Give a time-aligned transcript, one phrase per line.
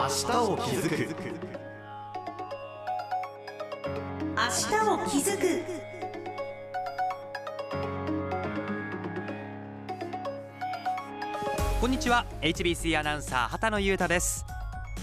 [0.00, 0.12] 明日
[0.50, 0.96] を気づく。
[4.34, 5.62] 明日を気づく。
[11.82, 12.24] こんにちは。
[12.40, 14.46] HBC アナウンサー畑野裕太です。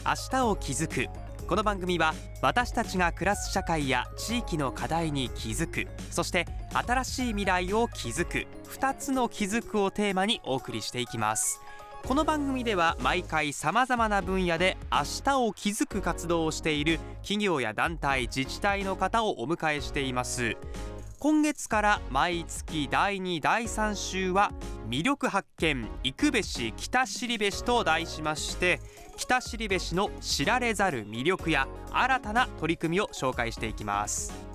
[0.03, 1.05] 明日を気づく。
[1.47, 5.87] この番組は私たちが暮らす社会や地域の課題に気づく。
[6.09, 8.47] そして新しい未来を築く。
[8.67, 11.61] 2つの気づくをテーマにお送りしていきます
[12.05, 20.55] この番組では毎回さまざまな分野で明日を気づく活動をしている企業や団体自治体の方をお迎えしています
[21.19, 24.51] 今月から毎月第2第3週は
[24.87, 28.79] 魅力発見行くべし北知べしと題しまして
[29.17, 34.46] 北知べしの知られざる魅力や新たな取り組みを紹介していきます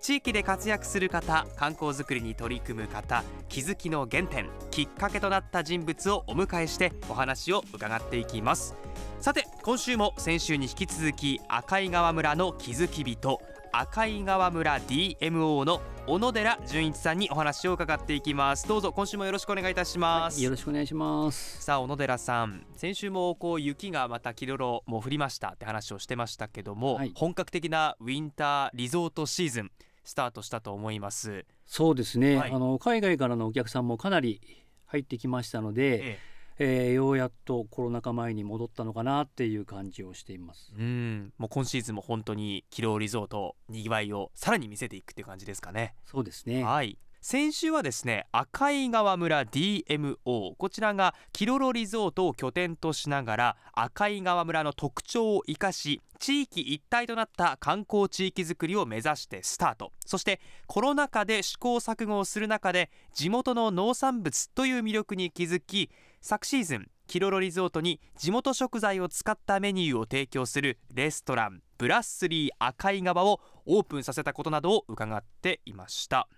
[0.00, 8.74] 地域で活躍する方観光づくりに取り組む方気づきの原点きっかけとなった人物をお迎えしてお話を伺っていきます。
[9.20, 13.40] さて今週も先週に引き続き赤井川村の気づき人
[13.72, 18.68] 赤井川村 DMO の小野寺純一さんにお話を伺っていきます。
[18.68, 21.60] どうぞ今週もよろしくお願いいたします、はい、よろしくお願いします。
[21.62, 27.12] さあ小野寺さん先週もこう雪がまたキロロも降りましたって話をしてましたけども、はい。
[27.14, 29.70] 本格的なウィンターリゾートシーズン
[30.06, 31.44] スタートしたと思います。
[31.66, 32.52] そうですね、はい。
[32.52, 34.40] あの海外からのお客さんもかなり
[34.86, 36.18] 入ってきましたので、え
[36.58, 36.90] え。
[36.90, 40.72] ーようやっとコロナ禍前に戻ったのかなっていう感じをしています。
[40.78, 41.32] えうん。
[41.36, 45.94] もう今シーズンも本当にキロリゾートにぎわいをさらに見せていくっていう感じですかね。
[46.04, 46.62] そうですね。
[46.62, 46.98] はい
[47.28, 50.14] 先週はですね赤井川村 DMO
[50.56, 59.90] こちらがキロロリゾートを拠点としながら赤井川村の特徴を生かし地域一体となった観光地域づくりを目指してスタート。
[60.06, 65.90] そしてコロナ禍で試行錯誤をする中で地元の農産物という魅力に気づき
[66.20, 76.28] 昨シーズンキロロリゾートに地元食材を使ったメニューを提供するレストランブラッスリー赤井川をオープンさせたことなどを伺っていました。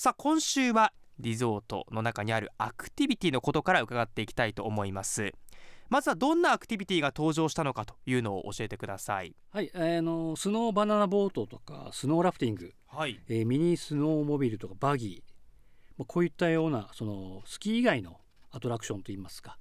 [0.00, 5.34] さあ今週はリゾートの中にあるアクティビティのことから伺っていきたいと思います。
[5.90, 9.36] まずはどんなアクティビティが登場したのかというのを教えてください。
[9.50, 13.20] はい、あのスノーバナナボートとかスノーラフティング、はい。
[13.28, 15.32] えーミニスノーモビルとかバギー、
[15.98, 18.20] まあ、こういったようなそのスキー以外の
[18.52, 19.58] アトラクションといいますか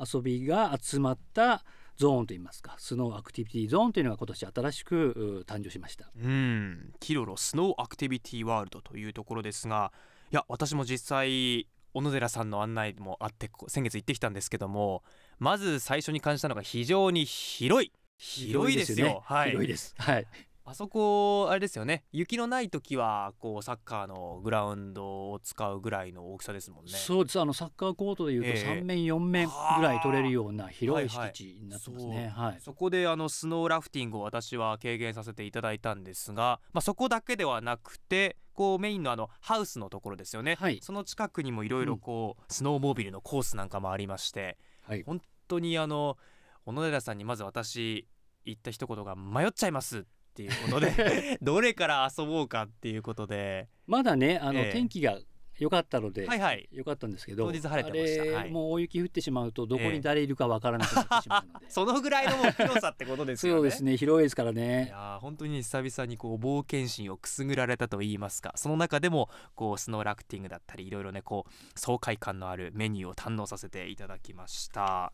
[0.00, 1.62] 遊びが集まった
[1.96, 6.10] ゾーンといいますかスノーアクティビティゾーンというのが今年新しくう誕生しました。
[6.22, 9.92] うんキロロスノーアクティビティワールドというところですが
[10.30, 15.02] いや私も実際小野寺さんの案内もあってこ先月行ってきたんですけども
[15.38, 19.20] まず最初に感じたのが非常に広い広いですよね。
[19.24, 19.50] はい。
[19.50, 19.94] 広いです。
[19.98, 20.26] はい
[20.68, 22.02] あそこあれですよね。
[22.10, 26.90] 雪のない時はこうサッカーのグラウンドを使うぐらいの大きさですもんね。
[26.90, 27.40] そうです。
[27.40, 28.80] あのサッカーコートでいうとええ。
[28.80, 32.32] 3面4面ぐらい取れるような広いはいはい敷地になってますね。
[32.34, 32.58] はい。
[32.60, 40.80] そこであのスノーラフティングを私は経験させていただいたんですが、まあ、そこだけではなくてこうメインのあのハウスのところですよね、はい。
[40.82, 45.04] その近くにもいろいろこう、スノーモービルのコースなんかもありましてはい。
[45.04, 46.16] 本当にあの
[46.64, 48.08] 小野寺さんにまず私
[48.44, 50.02] 言った一言が迷っちゃいますっ
[50.36, 53.68] ていうことで どれから遊ぼうかっていうことで。
[53.86, 54.72] まだねあの、ええ。
[54.72, 55.18] 天気が
[55.58, 56.68] 良かったので、はいはい。
[56.70, 58.38] 良かったんですけど当日晴れてました。
[58.38, 58.50] はい。
[58.50, 61.66] もう大雪降ってしまうとどこに誰いるかわからなくなってしまうので。
[61.72, 63.58] そのぐらいの広さってことですよね。
[63.58, 68.52] そうですね広いですからいねやー本当に久々にこう冒険心をくすぐられたと言いますか。
[68.56, 75.12] その中でもこうスノーラフティングだったりいろいろねこう爽快感のあるメニューを堪能させていただきました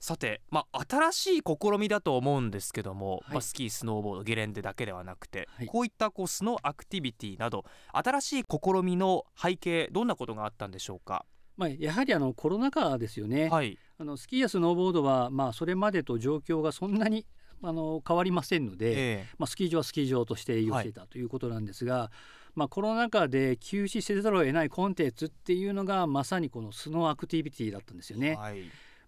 [0.00, 3.32] さてまあ新しい試みだと思うんですけども、はい。
[3.32, 5.66] まあ、スキースノーボードゲレンデだけではなくて、はい。
[5.66, 11.24] こういったこうスノーアクティビティなど新しい試みの背景どんなことがあったんでしょうか？
[11.56, 13.76] まあやはりあのコロナ禍ですよね、はい。
[13.98, 17.26] あのスキーやスノーボードはまあそれまでと状況がそんなに
[17.60, 22.12] あの変わりませんので、えまあ、スキー場はスキー場として営業していたということなんですが、
[22.54, 28.28] まあ、コロナ禍で休止せざるを得ないコンテンツっていうのがまさにこのスノーアクティビティだったんですよね。
[28.28, 28.62] えはい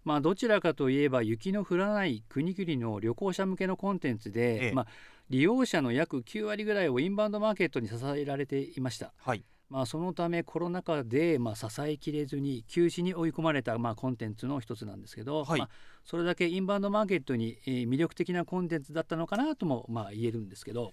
[0.04, 4.72] まあ、どちらかといえば雪の降らない国々の旅行者向けのコンテンツで、ええ。
[4.72, 4.86] まあ、
[5.28, 9.12] 利用者の約9割ぐらいをインバウンドマーケットに支えられていました。
[9.18, 9.44] はい。
[9.68, 15.60] まあ、そのためコロナ禍でまあ支えきれずに休止に追い込まれたまあコンテンツの一つなんですけど、はい。
[15.60, 15.70] まあ、
[16.04, 20.92] それだけインバウンドマーケットにえー魅力的なコンテンツだったのかなともまあ言えるんですけど、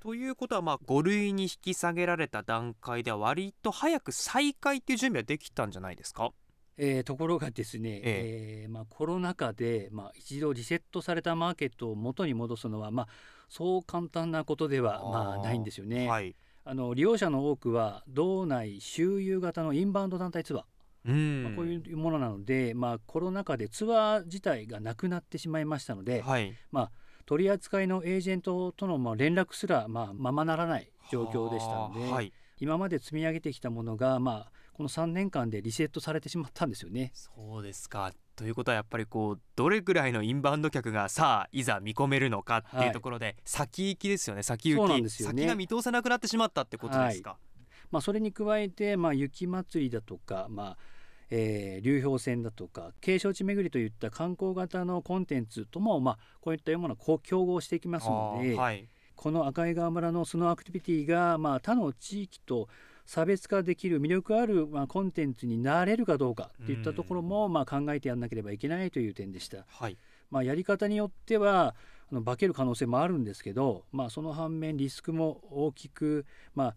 [0.00, 6.32] ということはまあ5類に引き下げられた段階では割と早く再開っていう準備はできたんじゃないですか？
[6.76, 8.66] えーところがですね、ええ。
[8.68, 13.08] ーまあ、コロナ禍で、まあ、一度リセットされたマーケットを元に戻すのは、まあ、
[13.48, 16.08] そう簡単なことではまあないんですよね。
[16.08, 16.34] はい。
[16.64, 20.64] あの利用者の多くは道内周遊型のインバウンド団体ツアー。
[21.04, 26.54] うん、まあ、こういうものなので、まあ、コロナ禍でツアー自体がなくなってしまいましたので、はい。
[27.26, 32.32] 取り扱いのエージェントとのまあ連絡すらまあままならない状況でしたので、ははい。
[32.60, 37.12] 今まで積み上げてきたものが、まあ、この3年間でリセットされてしまったんですよね。
[37.14, 38.12] そうですか。
[38.34, 44.42] ということはやっぱりこうどれぐらいのインバウンド客がさあいざ見込めるのかっていうところで、先行きですよね。
[44.42, 44.78] 先行き。
[44.78, 45.42] そうなんですよね。
[45.42, 47.36] 先が見通せなくなってしまったってことですか、
[47.90, 50.76] まあ、それに加えて、まあ、雪まつりだとか、まあ
[51.30, 58.88] えー流氷船だとか景勝地巡りといった観光型のコンテンツとも、まあ、こういったものをこう競合していきますので、はい。
[59.14, 62.68] この赤井川村のスノーアクティビティが、まあ、他の地域と
[63.06, 69.64] 差別化できる魅力ある、まあ、コンテンツになれるかどうかといったところも、まあ、考えてやらなければいけないという点でした。
[69.68, 69.96] はい
[70.30, 71.74] まあ、やり方によっては
[72.10, 76.74] あの化ける可能性もあるんですけど、まあ、その反面リスクも大きく、まあ、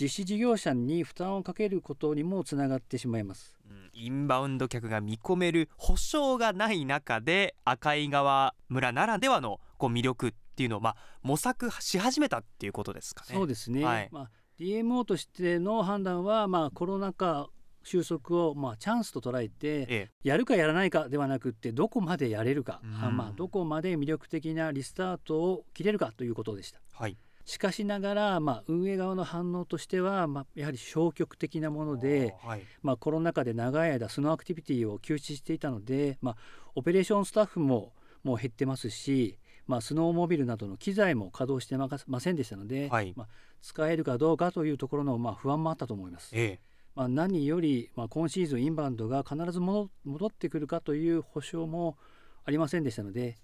[0.00, 3.56] 実施事業者に負担をかけることにもつながってしまいます。
[3.68, 13.34] うんインバウンド客が見込める保証がない中で赤井川村ならではのこう魅力っていうのをまあ模索し始めたっていうことですかね。
[13.34, 17.48] そうですね、はいまあ、DMO としての判断は、まあ、コロナ禍
[17.82, 23.04] 収束を、まあ、チャンスと捉えてえやるかやらないかではなくってどこまでやれるか、うん。
[23.04, 26.78] あまあ、どこまで魅力的なリスタートを切れるかということでした。
[26.78, 27.16] えはい。
[27.44, 32.62] しかしながら、まあ、運営側の反応としては、まあ、やはり消極的なもので、はい。
[32.82, 36.36] まあ、コロナ禍で長い間スノーアクティビティを休止していたので、まあ、
[36.74, 37.92] オペレーションスタッフも
[38.22, 43.28] もう減ってますし、まあ、スノーモービルなどの機材も稼働してまかませんでしたので、はいまあ、
[43.62, 46.30] 使えるかどうかというところのまあ不安もあったと思います。
[46.34, 51.96] ええまあ、何より、まあ、今シーズンインバウンドが必ず戻戻ってくるかという保証も
[52.44, 53.36] ありませんでしたので、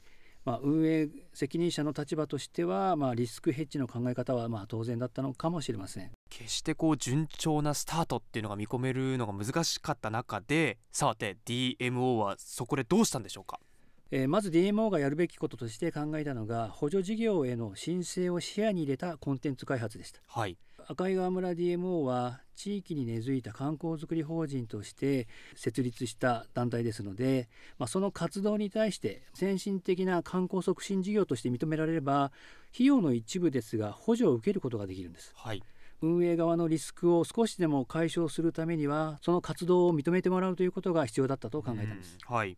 [0.44, 6.12] まあ、運営責任者の立場としては、まあ、リスクヘッジの考え方はまあ当然だったのかもしれません。
[6.28, 13.58] 決してこう順調なスタートっていうのが見込めるのが難しかった中でさて DMO はそこでどうしたんでしょうか？
[14.12, 20.20] えーまず DMO がやるべきこととして考えたのが補助事業への申請を視野に入れたコンテンツ開発でした。
[20.26, 20.56] はい。
[20.88, 27.48] 赤井川村 DMO は地域に根付いた観光づくり法人として設立した団体ですので、
[27.78, 32.32] まあ、その活動に対して先進的な観光促進事業として認められれば
[32.74, 35.32] 費用の一部ですが補助を受けることができるんです。
[35.36, 35.62] はい
[36.02, 42.56] 運営側のリスクを少しでも解消するためにはその活動を認めてもらうということが必要だったと考えたんですうんはい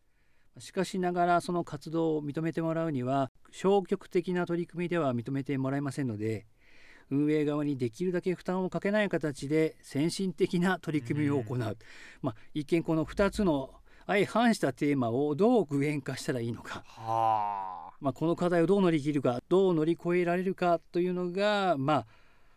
[0.58, 6.46] しかしながらその活動を認めてもらうには消極的な取り組みでは認めてもらえませんので
[7.10, 11.76] 運営側にできるだけ負担をかけない形で先進的な取り組みを行う、
[12.22, 13.70] まあ、一見この2つの
[14.06, 17.92] 相反したテーマをどう具現化したらいいのか、はあ。
[18.00, 22.06] まあ、この課題をどう乗り切るかどう乗り越えられるかというのが、まあ、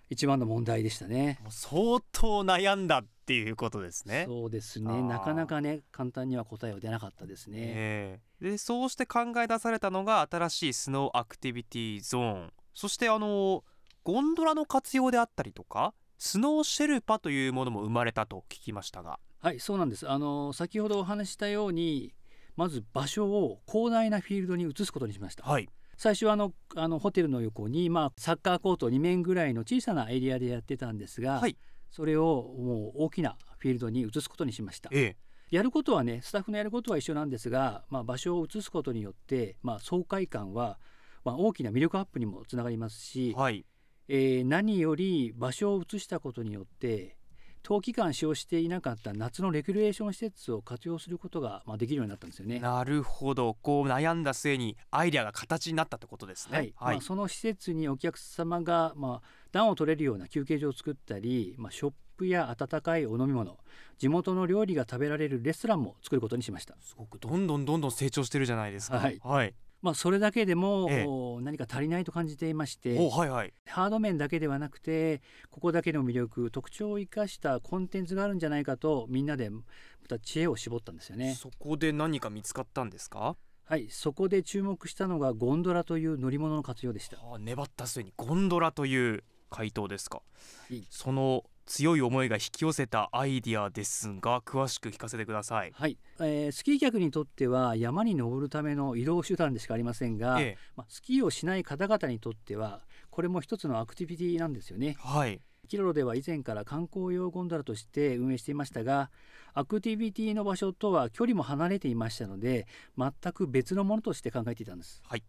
[0.10, 1.40] 一番の問題でしたね。
[1.50, 4.26] 相当悩んだっていうことですね。
[4.28, 5.02] そうですね。
[5.02, 7.58] なかなかね簡単には答えは出なかったですね。
[7.58, 8.52] ええ。
[8.52, 12.54] でそうして考え出されたのが新しいスノーアクティビティゾーン。
[12.74, 13.64] そしてあの
[14.04, 19.20] ゴンドラの活用であったりとかスノーシェルパというものも生まれたと聞きましたが。
[19.42, 20.10] はいそうなんです。
[20.10, 22.14] あの先ほどお話ししたように
[22.56, 25.44] まず場所を広大なフィールドに移すことにしました。
[25.44, 31.58] はい最初はあのあのホテルの横に、まあ、サッカーコート2面ぐらいの小さなエリアでやってたんですが、はい。
[31.92, 34.90] それをもう大きなフィールドに移すことにしました。
[34.92, 35.18] ええ。
[35.52, 40.80] やることはねスタッフのやることは一緒なんですが、まあ、場所を移すことによって、まあ、爽快感は、
[41.24, 43.66] まあ、大きな魅力アップにもつながりますし、はい。
[44.08, 47.18] えー何より場所を移したことによって
[47.66, 52.60] 冬期間使用していなかった夏のレクリエーション施設を活用することが、まあ、できるようになったんですよね。
[52.60, 53.58] なるほど。
[53.60, 56.58] こう悩んだ末にアイデアが形になったってことですね。
[56.58, 56.74] はい。
[56.78, 63.58] まあ、その施設にお客様が、まあ、暖を取れるような休憩所を作ったり、まあ、ショップや温かいお飲み物
[63.98, 66.76] 地元の料理が食べられるレストランも作ることにしました。
[66.82, 68.98] すごくどんどんどんどん成長してるじゃないですか。
[68.98, 69.20] はい。
[69.24, 69.56] はい、
[69.86, 71.06] まあ、それだけでも、ええ。
[71.08, 73.54] お何か足りないと感じていましておはいはい。
[73.68, 79.62] ハード面だけではなくてここだけの魅力特徴を生かしたコンテンツがあるんじゃないかとみんなでま
[80.10, 81.36] た知恵を絞ったんですよね。
[81.36, 87.18] そこで何か見つかったんですか、はい、そこで注目したのがゴンドラという乗り物の活用でした。
[87.18, 90.24] はあ、粘った末にゴンドラという回答ですか。
[90.68, 90.84] はい。
[90.90, 95.72] その強い思いが引き寄せたアイディアですが詳しく聞かせてください。
[95.74, 104.96] はい、えースキー客にとっては山に登るための移動手段でしかありませんが、ええ、まあ、スキーをしない方々にとってはこれも一つのアクティビティなんですよね。
[105.00, 109.10] はいキロロでは以前から観光用ゴンドラとして運営していましたが
[109.56, 112.68] アクティビティの場所とは距離も離れていましたので
[112.98, 115.02] 全く別のものとして考えていたんです。
[115.04, 115.24] はい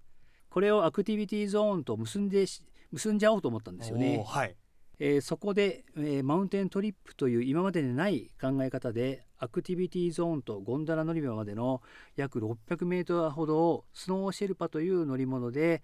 [0.49, 4.25] これをアクティビティゾーンと結んでし結んじゃおうと思ったんですよね。
[4.27, 4.57] はい
[4.99, 11.83] えーそこで、えーマウンテントリップという今までにない考え方でアクティビティゾーンとゴンダラ乗り場までの
[12.17, 15.83] 約600メートルほどをスノーシェルパという乗り物で、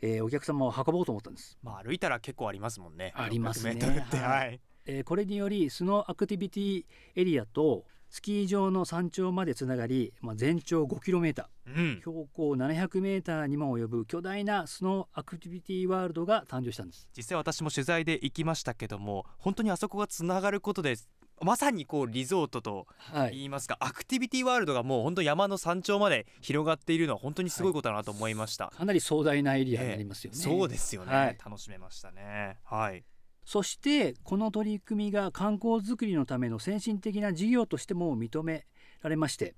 [0.00, 1.58] えーお客様を運ぼうと思ったんです。
[1.62, 3.12] まあ歩いたら結構ありますもんね。
[3.14, 3.72] ありますね。
[3.80, 4.54] 600m ははい。
[4.54, 6.84] い、えーこれによりスノーアクティビティ
[7.16, 11.44] エリアとスキー場の山頂までつながり、まあ、全長 5km
[11.76, 17.08] うん、標高 700m にも及ぶ巨大なスノーアクティビティワールドが誕生したんです。
[17.16, 20.96] 実際私も取材で行きましたけども本当にあそこがつながることで
[21.40, 23.36] まさにこうリゾートとはい。
[23.36, 30.36] 言いますか、アクティビティワールドがもう本当山の山頂まで広がっているのは本当にすごいことだなと思いました、かなり壮大なエリアになりますよね。
[30.36, 31.38] そうですよね、はい。
[31.44, 32.58] 楽しめましたね。
[32.64, 33.04] はい。
[33.44, 38.66] そしてこの取り組みが観光づくりのための先進的な事業としても認め
[39.00, 39.54] られまして、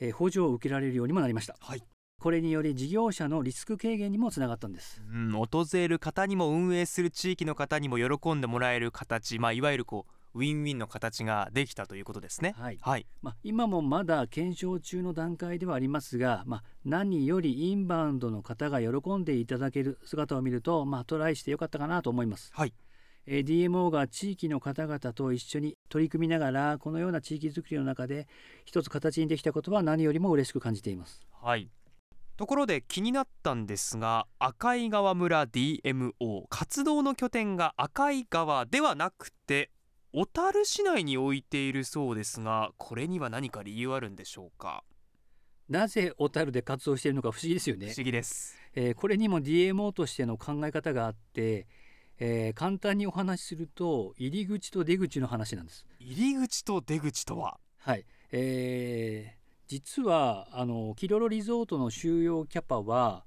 [0.00, 1.56] えー補助を受けられるようにもなりました。
[1.60, 1.82] はい、
[2.18, 5.02] これにより事業者のリスク軽減にもつながったんです。
[5.10, 12.54] うん、訪れる方にも運営する地域の方にも喜んでもらえる形、まあ、いわゆるこうウィンウィンの形ができたということですね。
[12.56, 12.78] はい。
[12.80, 22.50] はい、まあ、今もまだ検証中の段階ではありますが、まあ、何よりインバウンドの方が喜んでいただける姿を見ると、まあ、トライしてよかったかなと思います。
[22.54, 22.68] はい。
[22.68, 22.89] えー
[23.38, 28.26] DMO が地域の方々と一緒に取り組みながらこのような地域づくりの中で
[28.64, 31.20] 一つ形にできたことは何よりも嬉しく感じています。
[31.40, 31.70] はい
[32.36, 39.70] ところで気になったんですが赤井川村 DMO 活動の拠点が赤井川ではなくて
[40.14, 44.82] 小樽市内に置いているそうですがこれには何か理由あるんでしょうか？
[45.68, 47.94] なぜ小樽で活動しているのか不思議ですよね不。
[47.98, 51.66] 思議ですえーこれにも DMO としての考え方があって、
[52.20, 55.86] えー簡単にお話しすると入り口と出口の話なんです。
[55.98, 57.58] 入り口と出口とは？
[57.78, 63.24] はい、えー実はあのキロロリゾートの収容キャパは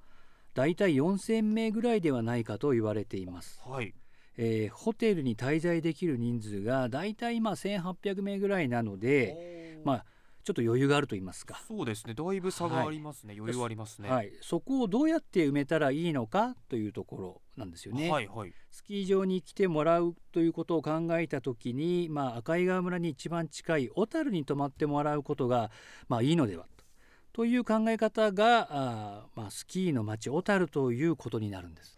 [0.53, 3.93] だいたい4000名ぐらいではないかと言われています、はい。
[4.37, 10.05] えーホテルに滞在できる人数がだいたい今1800名ぐらいなのでまあ
[10.43, 12.13] ちょっと余裕があると言いますか、そうですね。
[12.13, 14.09] だいぶ差がありますね、余裕ありますね。
[14.09, 18.53] はい、そこをどうやって埋めたらいいのかというところなんですよね、はいはい。
[18.69, 25.71] スキー場に来てもらうということを考えた時に、まあ、赤井川村に一番近い小樽に泊まってもらうことが、
[26.09, 26.83] まあ、いいのではと。
[27.31, 31.97] という考え方があー、まあ、スキーの町小樽ということになるんです。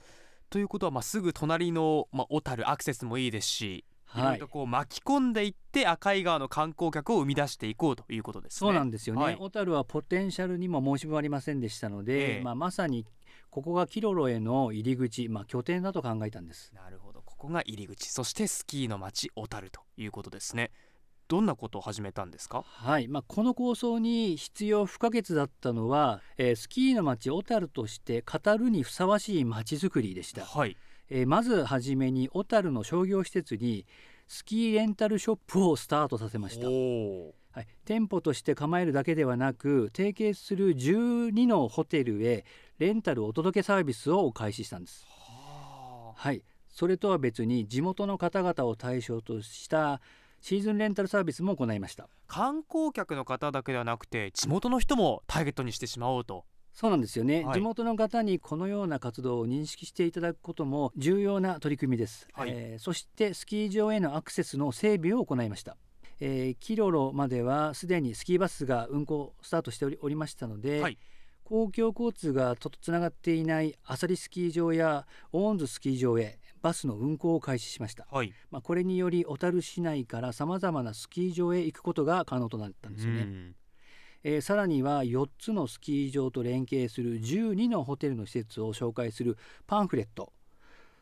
[0.50, 3.84] ということはまあすぐ隣の、まあ、小樽アクセスもいいですし
[4.16, 4.24] い。
[4.24, 8.58] ろいはいろとこう巻き込んでいって赤井川の観光客を生み出していこうということですね。
[8.60, 9.38] そうなんですよね、はい。
[9.38, 12.44] 小樽はポテンシャルにも申し分ありませんでしたので、ええ。
[12.44, 13.06] まあ、まさに
[13.50, 16.72] ここがキロロへの入り口、まあ、拠点だと考えたんです。
[16.74, 17.22] なるほど。
[17.22, 18.10] ここが入り口。
[18.10, 20.72] そしてスキーの街小樽ということですね。
[21.28, 22.64] どんなことを始めたんですか？
[22.64, 23.08] はい。
[23.08, 30.46] まあ、この構想に必要不可欠だったのは、えースキーの町小樽として語るにふさわしい町づくりでした。
[30.46, 30.78] はい
[31.10, 33.86] えーまずはじめに小樽の商業施設に
[34.28, 42.44] スキーレンタルショップをスタートさせました、はい、店舗として構えるだけではなく提携する12のホテルへ
[42.80, 46.14] レンタルお届けサービスを開始したんです、はあ。
[46.16, 50.02] はい、それとは別に地元の方々を対象とした
[50.42, 52.10] シーズンレンタルサービスも行いました。
[52.28, 56.46] 観光客の方だけではなくて地元の人もターゲットにしてしまおうと。
[56.75, 57.60] そうなんですよね、はい。
[57.60, 62.50] 地元の方にこのような活動を認識していただくことも重要な取り組みです、はい。
[62.51, 65.77] えーそしてスキー場へのアクセスの整備を行いました、
[66.20, 70.98] えーキロロまではすでにスキーバスが運行スタートしておりましたので、はい。
[71.46, 78.34] 公共交通がとつながっていないアサリスキー場やオーンズスキー場へバスの運行を開始しました、はい。
[78.50, 83.55] まあ、これにより小樽市内からさまざまなスキー場へ行くことが可能となったんですよね、うん
[84.27, 90.34] えーさらには4つのスキー場と連携する12のホテルの施設を紹介するパンフレット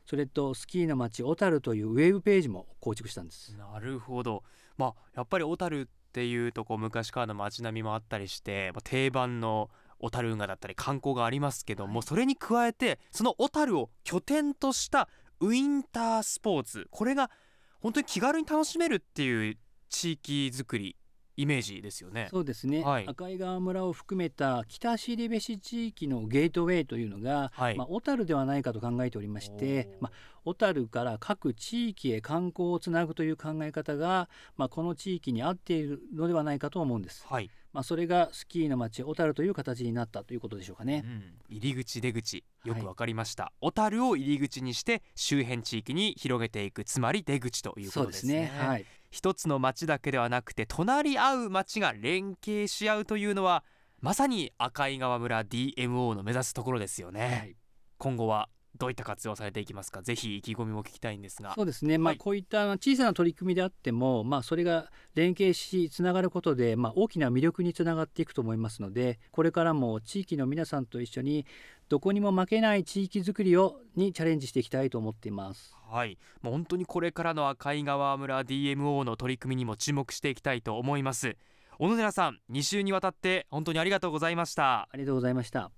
[0.05, 3.55] それとスキーの街小樽というウェブページも構築したんです。
[3.55, 4.43] なるほど。
[4.77, 15.07] まあやっぱり小樽っていうとこう昔からの街並みもあったりして、まあ、定番の小樽運河だったり観光がありますけども、それに加えてその小樽を拠点とした
[15.39, 17.31] ウィンタースポーツこれが
[17.79, 19.57] 本当に気軽に楽しめるっていう
[19.89, 20.97] 地域づくり
[21.35, 22.27] イメージですよね。
[22.29, 30.11] そうですね、はい赤井川村を含めた北後部市地域のゲートウェイというのが、はいまあ、小樽ではないかと考えておりましてまあ、
[30.45, 37.25] 小樽から各地域へ観光をつなぐという考え方が、まあ、この地域に合っているのではないかと思うんです。
[37.27, 41.03] はい、まあ、それがスキーの街小樽という形になったということでしょうかね。
[41.05, 48.51] うん入り口出口よはいくわかりました、小樽を入り口にして周辺地域に広げていくつまり出口というそうでことですすねね。
[48.57, 48.85] はい。
[49.13, 53.63] 一つの町だけではなくて隣り合う町が連携し合うというのは
[54.01, 57.55] まさに赤井川村 DMO の目指すところですよね、はい。
[57.99, 60.01] 今後はどういった活用されていきますか？
[60.01, 61.53] ぜひ意気込みも聞きたいんですが。
[61.53, 62.17] そうですね、まあ、はい。
[62.17, 71.45] こういった小さな取り組みであっても、まあ、それが連携しつながることで、まあ、大きな魅力につながっていくと思いますのでこれからも地域の皆さんと一緒に
[71.89, 75.75] どこにも負けない地域づくりをにチャレンジしていきたいと思っています。
[75.91, 81.37] はい、もう本当にこれからの赤井川村 DMO の取り組みにも注目していきたいと思います。
[81.77, 84.83] 小野寺さん2週にわたって本当にありがとうございました。
[84.83, 85.69] ありがとうございました。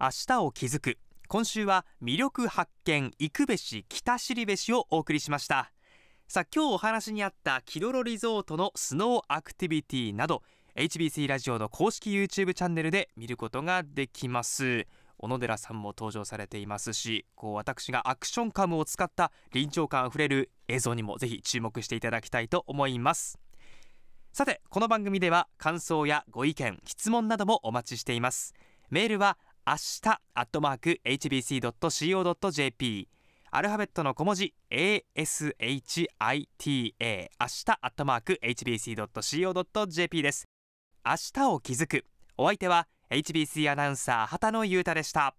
[0.00, 5.72] 明日を気づく今週は魅力発見行くべし北知りべしをお送りしました。
[6.28, 10.42] さあ今日お話にあったキロロリゾートのスノーアクティビティなど
[10.76, 14.86] HBC ラジオの公式 YouTube チャンネルで見ることができます。
[15.16, 23.38] 小野寺さんも登場されていますしこう私がアクションカムを使った臨場感あふれる映像にもぜひ注目していただきたいと思います。
[24.32, 28.52] さてこの番組では感想やご意見質問などもお待ちしています。
[28.90, 33.08] メールは明日アットマーク hbc.co.jp
[33.50, 36.94] アルファベットの小文字 ashita 明日
[37.80, 40.44] アットマーク hbc.co.jp です。
[41.02, 42.04] 明日を気づく。
[42.36, 45.32] お相手は HBC アナウンサー畑野裕太でした。